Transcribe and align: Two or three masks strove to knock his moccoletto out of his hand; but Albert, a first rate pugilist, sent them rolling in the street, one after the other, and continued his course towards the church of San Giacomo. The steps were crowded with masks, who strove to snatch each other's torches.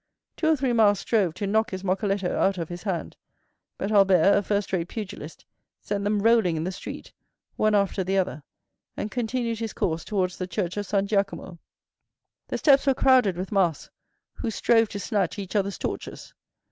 Two 0.35 0.47
or 0.47 0.55
three 0.55 0.73
masks 0.73 1.01
strove 1.01 1.35
to 1.35 1.45
knock 1.45 1.69
his 1.69 1.83
moccoletto 1.83 2.35
out 2.35 2.57
of 2.57 2.69
his 2.69 2.81
hand; 2.81 3.15
but 3.77 3.91
Albert, 3.91 4.35
a 4.35 4.41
first 4.41 4.73
rate 4.73 4.87
pugilist, 4.87 5.45
sent 5.79 6.03
them 6.03 6.23
rolling 6.23 6.55
in 6.57 6.63
the 6.63 6.71
street, 6.71 7.13
one 7.55 7.75
after 7.75 8.03
the 8.03 8.17
other, 8.17 8.41
and 8.97 9.11
continued 9.11 9.59
his 9.59 9.73
course 9.73 10.03
towards 10.03 10.37
the 10.39 10.47
church 10.47 10.75
of 10.75 10.87
San 10.87 11.05
Giacomo. 11.05 11.59
The 12.47 12.57
steps 12.57 12.87
were 12.87 12.95
crowded 12.95 13.37
with 13.37 13.51
masks, 13.51 13.91
who 14.33 14.49
strove 14.49 14.89
to 14.89 14.99
snatch 14.99 15.37
each 15.37 15.55
other's 15.55 15.77
torches. 15.77 16.33